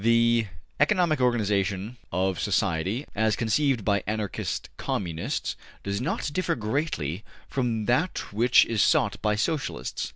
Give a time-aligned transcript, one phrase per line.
[0.03, 0.47] The
[0.79, 8.33] ECONOMIC organization of society, as conceived by Anarchist Communists, does not differ greatly from that
[8.33, 10.09] which is sought by Socialists.